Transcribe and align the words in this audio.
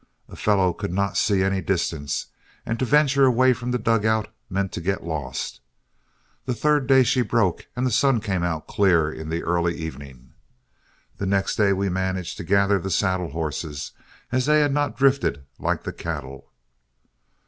A 0.27 0.35
fellow 0.35 0.73
could 0.73 0.91
not 0.91 1.15
see 1.15 1.43
any 1.43 1.61
distance, 1.61 2.25
and 2.65 2.79
to 2.79 2.85
venture 2.85 3.25
away 3.25 3.53
from 3.53 3.69
the 3.69 3.77
dugout 3.77 4.29
meant 4.49 4.71
to 4.71 4.81
get 4.81 5.03
lost. 5.05 5.61
The 6.45 6.55
third 6.55 6.87
day 6.87 7.03
she 7.03 7.21
broke 7.21 7.67
and 7.75 7.85
the 7.85 7.91
sun 7.91 8.19
came 8.19 8.41
out 8.41 8.65
clear 8.65 9.11
in 9.11 9.29
the 9.29 9.43
early 9.43 9.75
evening. 9.77 10.33
The 11.17 11.27
next 11.27 11.55
day 11.55 11.71
we 11.71 11.87
managed 11.87 12.37
to 12.37 12.43
gather 12.43 12.79
the 12.79 12.89
saddle 12.89 13.29
horses, 13.29 13.91
as 14.31 14.47
they 14.47 14.61
had 14.61 14.73
not 14.73 14.97
drifted 14.97 15.45
like 15.59 15.83
the 15.83 15.93
cattle. 15.93 16.49